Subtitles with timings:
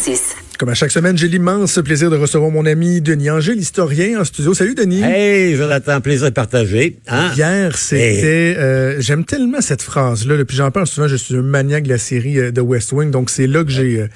[0.00, 0.49] Francis.
[0.60, 4.24] Comme à chaque semaine, j'ai l'immense plaisir de recevoir mon ami Denis Angers, l'historien en
[4.24, 4.52] studio.
[4.52, 5.00] Salut Denis.
[5.02, 6.98] Hey, Jonathan, plaisir partagé.
[7.08, 7.30] Hein?
[7.34, 8.56] Hier, c'était...
[8.58, 10.44] Euh, J'aime tellement cette phrase-là.
[10.44, 13.10] Puis j'en parle souvent, je suis un maniaque de la série euh, de West Wing.
[13.10, 14.08] Donc c'est là que j'ai euh,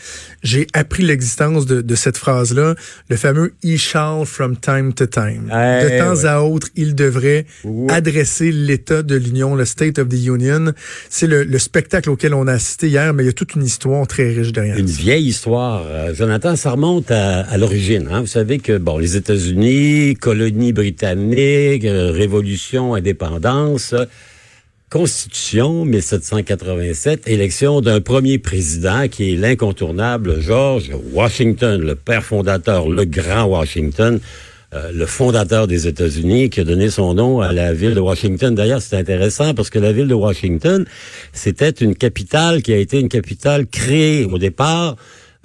[0.42, 2.74] j'ai appris l'existence de, de, cette phrase-là.
[3.08, 7.46] Le fameux «he shall from time to time De temps à autre, il devrait
[7.88, 10.74] adresser l'état de l'Union, le State of the Union.
[11.08, 13.64] C'est le, le, spectacle auquel on a assisté hier, mais il y a toute une
[13.64, 14.76] histoire très riche derrière.
[14.76, 18.08] Une vieille histoire, Jonathan ça remonte à, l'origine.
[18.10, 18.20] Hein.
[18.20, 23.94] Vous savez que bon, les États-Unis, colonie britannique, euh, révolution, indépendance,
[24.90, 33.04] Constitution 1787, élection d'un premier président qui est l'incontournable George Washington, le père fondateur, le
[33.04, 34.20] grand Washington,
[34.72, 38.54] euh, le fondateur des États-Unis, qui a donné son nom à la ville de Washington.
[38.54, 40.84] D'ailleurs, c'est intéressant parce que la ville de Washington,
[41.32, 44.96] c'était une capitale qui a été une capitale créée au départ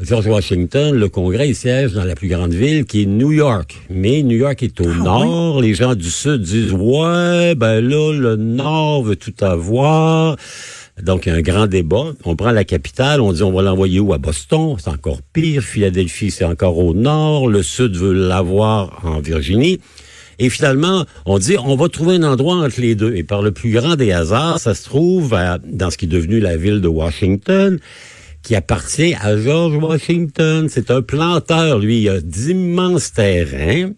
[0.01, 3.75] George Washington, le Congrès, il siège dans la plus grande ville qui est New York.
[3.89, 5.61] Mais New York est au ah nord.
[5.61, 10.37] Les gens du sud disent, ouais, ben là, le nord veut tout avoir.
[11.03, 12.13] Donc, il y a un grand débat.
[12.23, 14.13] On prend la capitale, on dit on va l'envoyer où?
[14.13, 15.61] À Boston, c'est encore pire.
[15.61, 17.49] Philadelphie, c'est encore au nord.
[17.49, 19.81] Le Sud veut l'avoir en Virginie.
[20.39, 23.15] Et finalement, on dit on va trouver un endroit entre les deux.
[23.15, 26.39] Et par le plus grand des hasards, ça se trouve dans ce qui est devenu
[26.39, 27.79] la ville de Washington
[28.43, 30.67] qui appartient à George Washington.
[30.69, 32.01] C'est un planteur, lui.
[32.01, 33.91] Il a d'immenses terrains.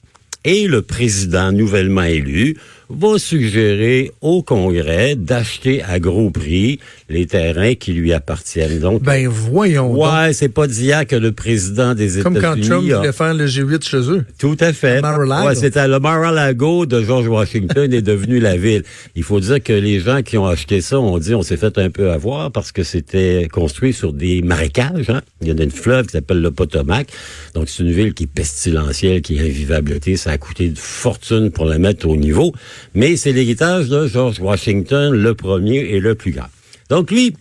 [0.43, 2.57] Et le président nouvellement élu
[2.97, 8.79] va suggérer au Congrès d'acheter à gros prix les terrains qui lui appartiennent.
[8.79, 9.93] Donc, ben voyons.
[9.93, 12.41] Ouais, c'est pas d'hier que le président des États-Unis.
[12.41, 14.25] Comme quand Trump voulait faire le G8 chez eux.
[14.37, 15.01] Tout à fait.
[15.03, 18.83] Ouais, c'était le Mar-a-Lago de George Washington est devenu la ville.
[19.15, 21.77] Il faut dire que les gens qui ont acheté ça ont dit on s'est fait
[21.77, 25.09] un peu avoir parce que c'était construit sur des marécages.
[25.09, 25.21] Hein?
[25.41, 27.07] Il y a une fleuve qui s'appelle le Potomac.
[27.53, 30.15] Donc c'est une ville qui est pestilentielle, qui est invivabilité.
[30.15, 32.53] Ça a coûté une fortune pour la mettre au niveau
[32.93, 36.47] mais c'est l'héritage de George Washington, le premier et le plus grand.
[36.89, 37.33] Donc lui,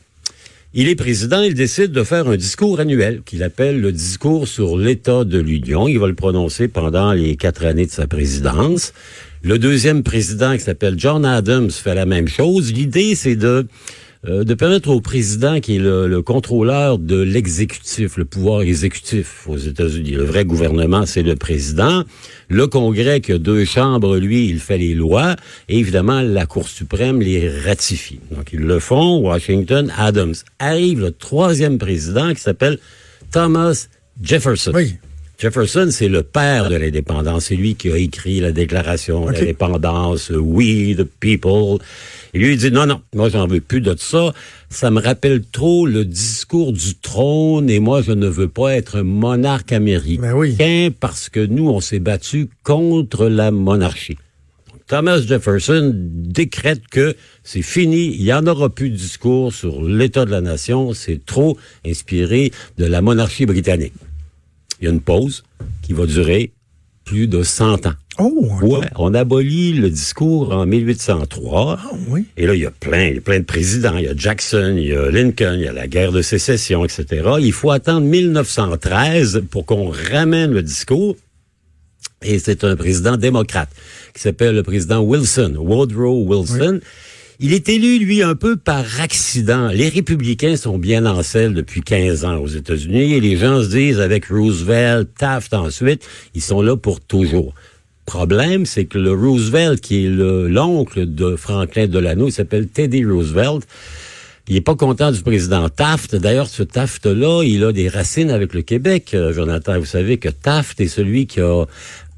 [0.72, 4.78] il est président, il décide de faire un discours annuel qu'il appelle le discours sur
[4.78, 5.88] l'état de l'Union.
[5.88, 8.92] Il va le prononcer pendant les quatre années de sa présidence.
[9.42, 12.72] Le deuxième président, qui s'appelle John Adams, fait la même chose.
[12.72, 13.66] L'idée, c'est de
[14.28, 19.56] euh, de permettre au président, qui est le, contrôleur de l'exécutif, le pouvoir exécutif aux
[19.56, 22.04] États-Unis, le vrai gouvernement, c'est le président.
[22.48, 25.36] Le Congrès, qui a deux chambres, lui, il fait les lois.
[25.68, 28.20] Et évidemment, la Cour suprême les ratifie.
[28.30, 29.20] Donc, ils le font.
[29.20, 30.34] Washington, Adams.
[30.58, 32.78] Arrive le troisième président qui s'appelle
[33.30, 33.86] Thomas
[34.20, 34.72] Jefferson.
[34.74, 34.96] Oui.
[35.40, 37.46] Jefferson, c'est le père de l'indépendance.
[37.46, 41.78] C'est lui qui a écrit la déclaration de l'indépendance, We the People.
[42.34, 44.34] Et lui, il dit, non, non, moi, j'en veux plus de ça.
[44.68, 49.00] Ça me rappelle trop le discours du trône et moi, je ne veux pas être
[49.00, 50.90] monarque américain ben oui.
[51.00, 54.18] parce que nous, on s'est battu contre la monarchie.
[54.88, 60.26] Thomas Jefferson décrète que c'est fini, il n'y en aura plus de discours sur l'état
[60.26, 63.94] de la nation, c'est trop inspiré de la monarchie britannique.
[64.80, 65.44] Il y a une pause
[65.82, 66.52] qui va durer
[67.04, 67.94] plus de 100 ans.
[68.18, 71.78] Oh, ouais, on abolit le discours en 1803.
[71.80, 72.26] Ah, oui.
[72.36, 73.96] Et là, il y a plein, il y a plein de présidents.
[73.96, 76.84] Il y a Jackson, il y a Lincoln, il y a la guerre de sécession,
[76.84, 77.06] etc.
[77.40, 81.16] Il faut attendre 1913 pour qu'on ramène le discours.
[82.22, 83.70] Et c'est un président démocrate
[84.14, 86.80] qui s'appelle le président Wilson, Woodrow Wilson.
[87.42, 89.68] Il est élu, lui, un peu par accident.
[89.68, 93.68] Les républicains sont bien en selle depuis 15 ans aux États-Unis et les gens se
[93.70, 97.54] disent, avec Roosevelt, Taft ensuite, ils sont là pour toujours.
[98.04, 103.66] Problème, c'est que le Roosevelt, qui est l'oncle de Franklin Delano, il s'appelle Teddy Roosevelt,
[104.46, 106.16] il est pas content du président Taft.
[106.16, 109.78] D'ailleurs, ce Taft-là, il a des racines avec le Québec, euh, Jonathan.
[109.78, 111.64] Vous savez que Taft est celui qui a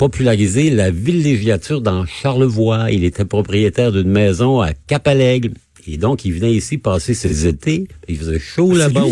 [0.02, 2.90] popularisé la villégiature dans Charlevoix.
[2.90, 5.52] Il était propriétaire d'une maison à Capalègue.
[5.86, 7.86] Et donc, il venait ici passer ses étés.
[8.08, 9.02] Il faisait chaud ah, là-bas.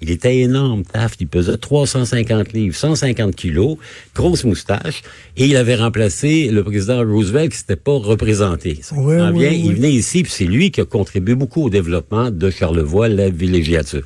[0.00, 1.20] Il était énorme, Taft.
[1.20, 3.76] Il pesait 350 livres, 150 kilos,
[4.14, 5.02] grosse moustache.
[5.36, 8.78] Et il avait remplacé le président Roosevelt qui s'était pas représenté.
[8.92, 13.30] Il venait ici, puis c'est lui qui a contribué beaucoup au développement de Charlevoix, la
[13.30, 14.04] villégiature.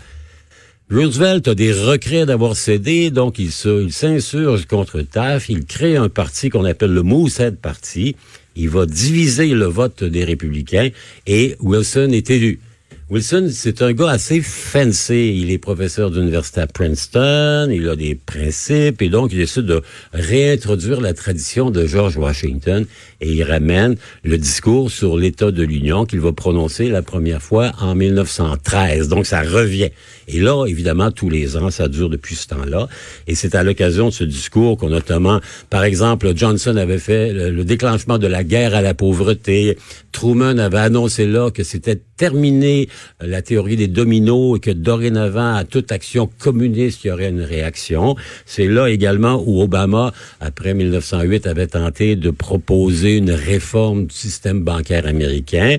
[0.93, 5.49] Roosevelt a des regrets d'avoir cédé, donc il s'insurge contre Taft.
[5.49, 8.15] Il crée un parti qu'on appelle le Moosehead Party.
[8.57, 10.91] Il va diviser le vote des républicains
[11.27, 12.61] et Wilson est élu.
[13.11, 15.37] Wilson, c'est un gars assez fancy.
[15.37, 19.83] Il est professeur d'université à Princeton, il a des principes et donc il décide de
[20.13, 22.87] réintroduire la tradition de George Washington
[23.21, 27.73] et il ramène le discours sur l'état de l'Union qu'il va prononcer la première fois
[27.81, 29.09] en 1913.
[29.09, 29.91] Donc ça revient.
[30.29, 32.89] Et là, évidemment, tous les ans, ça dure depuis ce temps-là.
[33.27, 35.41] Et c'est à l'occasion de ce discours qu'on notamment,
[35.71, 39.77] par exemple, Johnson avait fait le, déclenchement de la guerre à la pauvreté.
[40.13, 42.89] Truman avait annoncé là que c'était terminé
[43.21, 47.43] la théorie des dominos et que dorénavant, à toute action communiste, il y aurait une
[47.43, 48.17] réaction.
[48.47, 54.63] C'est là également où Obama, après 1908, avait tenté de proposer une réforme du système
[54.63, 55.77] bancaire américain.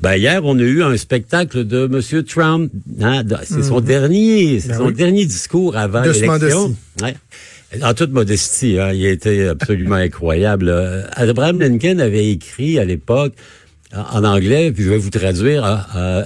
[0.00, 2.24] Ben, hier, on a eu un spectacle de M.
[2.24, 2.70] Trump.
[3.00, 3.86] Hein, c'est son mhm.
[3.86, 6.76] dernier, c'est ben son dernier discours avant l'élection.
[7.02, 7.14] Ouais.
[7.82, 10.72] En toute modestie, hein, il a été absolument incroyable.
[11.12, 13.32] Abraham Lincoln avait écrit à l'époque
[13.94, 16.24] en anglais, puis je vais vous traduire, a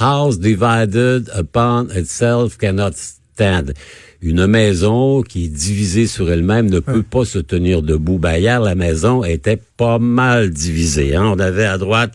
[0.00, 3.72] house divided upon itself cannot stand
[4.22, 8.18] une maison qui est divisée sur elle-même ne peut pas se tenir debout.
[8.18, 11.14] Ben, hier, la maison était pas mal divisée.
[11.14, 11.32] Hein?
[11.34, 12.12] On avait à droite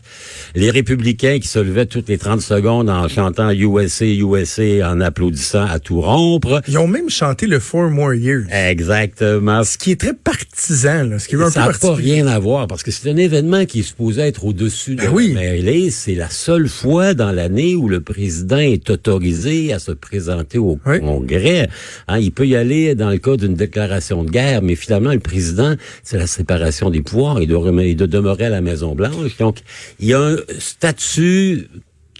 [0.54, 5.64] les républicains qui se levaient toutes les 30 secondes en chantant USA, USA, en applaudissant
[5.64, 6.60] à tout rompre.
[6.68, 8.44] Ils ont même chanté le Four More Years.
[8.50, 9.64] Exactement.
[9.64, 12.38] Ce qui est très partisan, là, ce qui est un Ça n'a pas rien à
[12.38, 15.90] voir, parce que c'est un événement qui est supposé être au-dessus de ben oui.
[15.90, 20.76] C'est la seule fois dans l'année où le président est autorisé à se présenter au
[20.76, 21.68] Congrès.
[22.08, 25.20] Hein, il peut y aller dans le cas d'une déclaration de guerre, mais finalement, le
[25.20, 27.40] président, c'est la séparation des pouvoirs.
[27.40, 29.36] Il doit, il doit demeurer à la Maison-Blanche.
[29.38, 29.58] Donc,
[30.00, 31.68] il y a un statut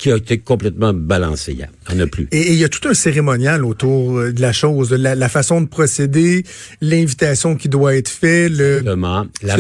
[0.02, 1.52] qui a été complètement balancé.
[1.52, 1.58] Il
[1.94, 2.26] n'y en a plus.
[2.32, 5.60] Et il y a tout un cérémonial autour euh, de la chose, de la, façon
[5.60, 6.43] de procéder,
[6.81, 8.50] l'invitation qui doit être faite.
[8.50, 8.82] Le,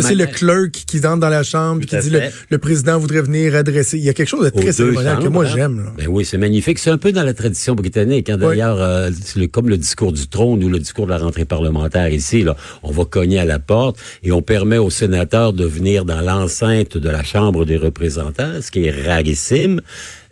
[0.00, 2.10] c'est le clerk qui entre dans la chambre qui dit
[2.50, 3.98] le, président voudrait venir adresser.
[3.98, 5.52] Il y a quelque chose de très cérémonial que moi hein?
[5.54, 5.90] j'aime.
[5.96, 6.80] Ben oui, c'est magnifique.
[6.80, 8.28] C'est un peu dans la tradition britannique.
[8.28, 8.38] Hein.
[8.38, 9.10] D'ailleurs, euh,
[9.52, 12.90] comme le discours du trône ou le discours de la rentrée parlementaire ici, là, on
[12.90, 17.08] va cogner à la porte et on permet aux sénateurs de venir dans l'enceinte de
[17.08, 19.80] la Chambre des représentants, ce qui est rarissime.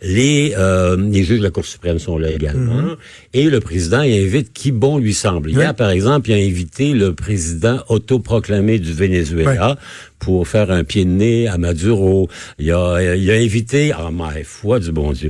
[0.01, 2.81] Les, euh, les juges de la Cour suprême sont là également.
[2.81, 2.95] Mhm.
[3.33, 5.51] Et le président invite qui bon lui semble.
[5.51, 9.77] Hier, par exemple, il a invité le président autoproclamé du Venezuela
[10.17, 12.29] pour faire un pied de nez à Maduro.
[12.57, 15.29] Il a, il a invité, ah, ma foi du bon Dieu,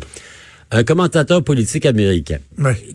[0.72, 2.38] un commentateur politique américain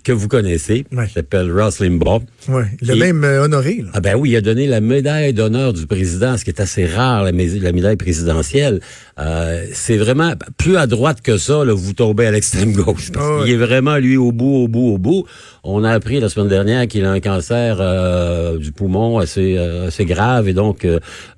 [0.02, 2.22] que vous connaissez, qui s'appelle Ross Limbaugh.
[2.48, 2.64] Ouais.
[2.80, 3.84] Il a même euh, honoré.
[3.92, 6.86] Ah ben oui, il a donné la médaille d'honneur du président, ce qui est assez
[6.86, 8.80] rare, la, médaille présidentielle.
[9.18, 13.10] Euh, c'est vraiment plus à droite que ça, là, vous tombez à l'extrême gauche.
[13.16, 15.24] Ah il est vraiment lui au bout, au bout, au bout.
[15.64, 20.04] On a appris la semaine dernière qu'il a un cancer euh, du poumon assez assez
[20.04, 20.86] grave et donc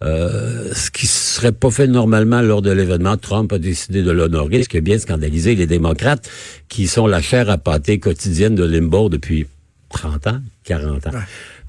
[0.03, 4.69] ce qui serait pas fait normalement lors de l'événement, Trump a décidé de l'honorer, ce
[4.69, 6.29] qui a bien scandalisé les démocrates
[6.69, 9.47] qui sont la chair à pâté quotidienne de Limbaugh depuis
[9.91, 11.11] 30 ans, 40 ans.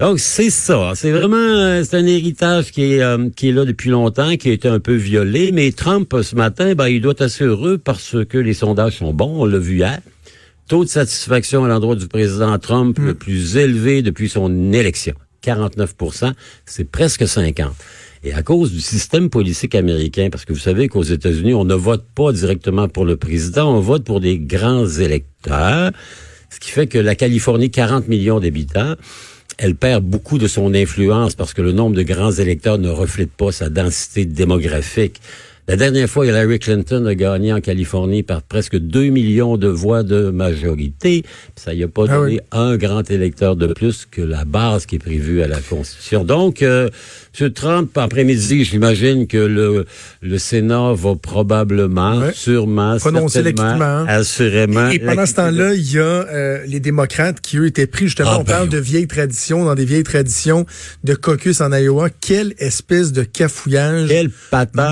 [0.00, 3.66] Donc c'est ça, c'est vraiment euh, c'est un héritage qui est euh, qui est là
[3.66, 7.12] depuis longtemps, qui a été un peu violé, mais Trump ce matin, ben il doit
[7.12, 10.00] être assez heureux parce que les sondages sont bons, on l'a vu hier.
[10.68, 13.16] Taux de satisfaction à l'endroit du président Trump le mm.
[13.16, 15.12] plus élevé depuis son élection,
[15.44, 16.32] 49%
[16.64, 17.70] c'est presque 50.
[18.24, 21.74] Et à cause du système politique américain, parce que vous savez qu'aux États-Unis, on ne
[21.74, 25.92] vote pas directement pour le président, on vote pour des grands électeurs,
[26.48, 28.94] ce qui fait que la Californie, 40 millions d'habitants,
[29.62, 33.30] elle perd beaucoup de son influence parce que le nombre de grands électeurs ne reflète
[33.30, 35.20] pas sa densité démographique.
[35.68, 40.02] La dernière fois, Hillary Clinton a gagné en Californie par presque 2 millions de voix
[40.02, 41.24] de majorité.
[41.54, 44.96] Ça n'y a pas ah donné un grand électeur de plus que la base qui
[44.96, 46.24] est prévue à la Constitution.
[46.24, 46.88] Donc, euh,
[47.38, 47.50] M.
[47.52, 49.86] Trump, après-midi, j'imagine que le,
[50.20, 54.88] le Sénat va probablement, sûrement, certainement, assurément...
[54.88, 58.30] Et, pendant ce temps-là, il y a euh, les démocrates qui, eux, étaient pris, justement,
[58.32, 60.66] ah, on ben parle de vieilles traditions, dans des vieilles traditions
[61.04, 62.08] de caucus en Iowa.
[62.10, 64.30] Quelle espèce de cafouillage Quel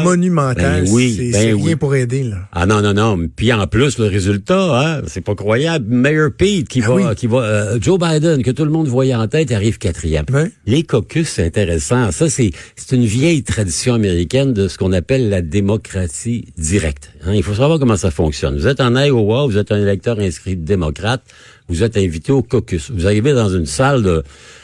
[0.05, 0.85] monumental.
[0.85, 2.37] Ben oui, c'est ben rien pour aider, là.
[2.53, 3.19] Ah non, non, non.
[3.35, 5.87] Puis en plus, le résultat, hein, c'est pas croyable.
[5.89, 7.15] Mayor Pete qui ah va...
[7.15, 10.25] Qui va euh, Joe Biden, que tout le monde voyait en tête, arrive quatrième.
[10.67, 12.11] Les caucus, c'est intéressant.
[12.13, 12.53] Ça, c'est
[12.93, 17.11] une vieille tradition américaine de ce qu'on appelle la démocratie directe.
[17.25, 17.35] Hein.
[17.35, 18.57] Il faut savoir comment ça fonctionne.
[18.57, 21.23] Vous êtes en Iowa, vous êtes un électeur inscrit démocrate,
[21.69, 22.91] vous êtes invité au caucus.
[22.91, 24.23] Vous arrivez dans une salle de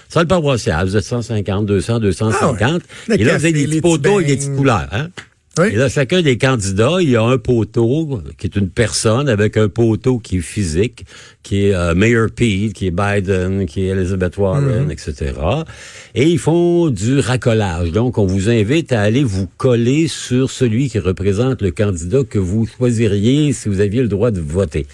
[0.09, 4.25] salle paroissiale, vous êtes 150, 200, 250, et là, vous avez des petits poteaux et
[4.25, 4.89] des petites couleurs.
[4.93, 5.09] Hein?
[5.59, 5.69] Oui.
[5.69, 9.57] Et là, chacun des candidats, il y a un poteau qui est une personne avec
[9.57, 11.05] un poteau qui est physique,
[11.43, 15.33] qui est euh, Mayor Pete, qui est Biden, qui est Elizabeth Warren, etc.
[16.15, 17.93] Et ils font du racolage.
[17.93, 22.39] Donc, on vous invite à aller vous coller sur celui qui représente le candidat que
[22.39, 24.87] vous choisiriez si vous aviez le droit de voter.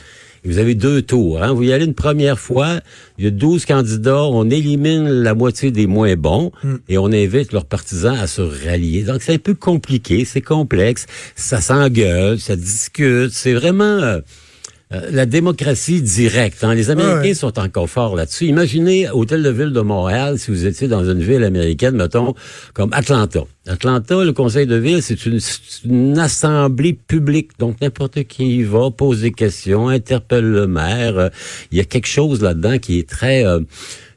[0.45, 1.43] Et vous avez deux tours.
[1.43, 1.53] Hein?
[1.53, 2.81] Vous y allez une première fois,
[3.19, 6.53] il y a 12 candidats, on élimine la moitié des moins bons
[6.89, 9.03] et on invite leurs partisans à se rallier.
[9.03, 11.07] Donc c'est un peu compliqué, c'est complexe,
[11.37, 13.85] ça s'engueule, ça discute, c'est vraiment...
[13.85, 14.21] euh,
[14.93, 16.65] euh, la démocratie directe.
[16.65, 16.75] hein.
[16.75, 17.35] Les Américains Ouais.
[17.35, 18.47] sont encore forts là-dessus.
[18.47, 22.35] Imaginez Hôtel de Ville de Montréal si vous étiez dans une ville américaine, mettons,
[22.75, 23.45] comme Atlanta.
[23.67, 25.39] Atlanta, le conseil de ville, c'est une,
[25.85, 27.51] une assemblée publique.
[27.59, 31.19] Donc, n'importe qui y va, pose des questions, interpelle le maire.
[31.19, 31.29] Euh,
[31.71, 33.45] Il y a quelque chose là-dedans qui est très...
[33.47, 33.61] euh,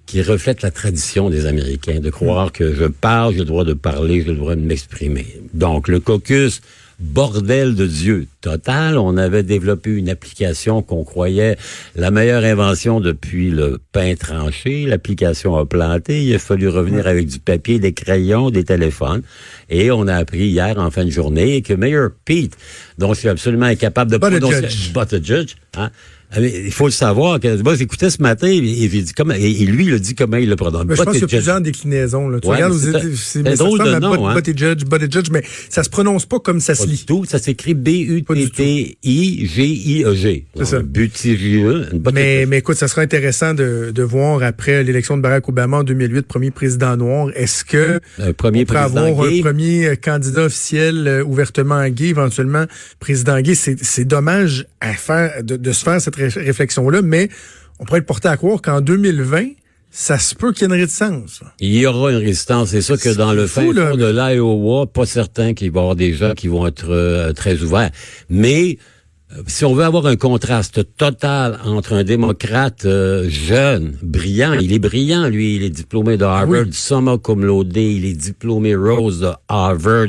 [0.06, 3.74] qui reflète la tradition des Américains, de croire que je parle, j'ai le droit de
[3.74, 5.26] parler, j'ai le droit de m'exprimer.
[5.54, 6.62] Donc, le caucus,
[7.00, 8.98] bordel de Dieu total.
[9.00, 11.58] On avait développé une application qu'on croyait
[11.96, 14.86] la meilleure invention depuis le pain tranché.
[14.86, 16.24] L'application a planté.
[16.24, 19.24] Il a fallu revenir avec du papier, des crayons, des téléphones.
[19.70, 22.56] Et on a appris hier, en fin de journée, que Mayor Pete,
[23.00, 24.68] dont je suis absolument incapable de But prononcer...
[24.94, 25.90] But a judge, hein?
[26.36, 27.40] Il faut le savoir.
[27.40, 30.86] Que, moi, j'écoutais ce matin et, dit lui, il a dit comment il le prononce.
[30.86, 32.28] Mais je But pense qu'il y a plusieurs déclinaisons.
[32.28, 32.40] Là.
[32.40, 32.74] Tu Ouais, regardes
[33.16, 34.34] c'est drôle de nom, But- hein.
[34.34, 37.06] But Judge, But Judge, mais ça se prononce pas comme ça se du lit.
[37.06, 37.26] tout.
[37.26, 38.33] Ça s'écrit B-U-T-T-I-G-I-E-G.
[40.58, 40.80] C'est ça.
[40.82, 41.88] Butigeux.
[41.92, 45.22] une botte Mais, de- mais écoute, ça sera intéressant de, de voir après l'élection de
[45.22, 49.30] Barack Obama en 2008, premier président noir, est-ce que Un premier on pourrait président avoir
[49.30, 49.40] gay?
[49.40, 52.66] un premier euh, candidat officiel euh, ouvertement gay, éventuellement
[53.00, 53.56] président gay?
[53.56, 57.30] C'est c'est dommage à faire de, de se faire cette ré- réflexion-là, mais
[57.80, 59.46] on pourrait être porté à croire qu'en 2020,
[59.96, 61.42] ça se peut qu'il y ait une réticence.
[61.60, 62.70] Il y aura une résistance.
[62.70, 63.92] C'est ça que dans le fou, fin là.
[63.92, 67.32] fond de l'Iowa, pas certain qu'il va y avoir des gens qui vont être euh,
[67.34, 67.92] très ouverts.
[68.28, 68.80] Mais
[69.32, 74.74] euh, si on veut avoir un contraste total entre un démocrate euh, jeune, brillant, il
[74.74, 76.74] est brillant, lui, il est diplômé de Harvard, Oui.
[76.74, 80.08] summa cum laude, il est diplômé Rose de Harvard.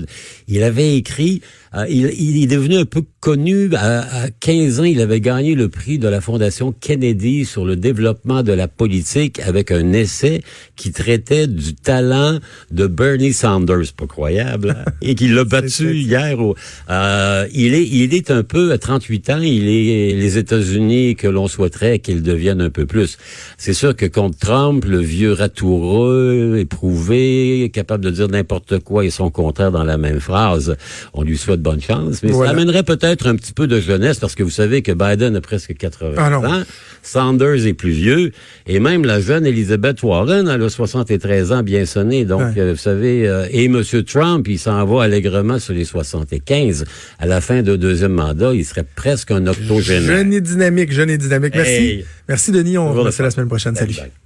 [0.49, 1.43] Il avait écrit,
[1.77, 5.55] euh, il, il est devenu un peu connu, à, à 15 ans, il avait gagné
[5.55, 10.43] le prix de la Fondation Kennedy sur le développement de la politique avec un essai
[10.77, 12.39] qui traitait du talent
[12.71, 16.39] de Bernie Sanders, pas croyable, hein, et qu'il l'a battu hier.
[16.39, 16.55] Au,
[16.91, 19.41] euh, il est, il est un peu à 38 ans.
[19.41, 23.17] Il est les États-Unis que l'on souhaiterait qu'ils deviennent un peu plus.
[23.57, 29.11] C'est sûr que contre Trump, le vieux ratoureux, éprouvé, capable de dire n'importe quoi et
[29.11, 30.77] son contraire dans la même phrase,
[31.15, 32.23] on lui souhaite bonne chance.
[32.23, 32.53] Mais Voilà.
[32.53, 35.41] ça amènerait peut-être un petit peu de jeunesse parce que vous savez que Biden a
[35.41, 36.63] presque 80 Ah ans.
[37.03, 38.31] Sanders est plus vieux.
[38.69, 42.25] Et même la jeune Elizabeth Warren, elle a 73 ans bien sonné.
[42.25, 42.61] Donc, Ouais.
[42.61, 43.83] euh, vous savez, euh, et M.
[44.07, 46.85] Trump, il s'en va allègrement sur les 75.
[47.19, 50.03] À la fin de deuxième mandat, il serait presque un octogénaire.
[50.19, 51.55] Jeune et dynamique, jeune et dynamique.
[51.57, 51.73] Merci.
[51.73, 52.05] Hey.
[52.29, 52.79] Merci, Denis.
[52.79, 53.75] On se la semaine prochaine.
[53.75, 53.95] Salut.
[53.95, 54.24] Bye.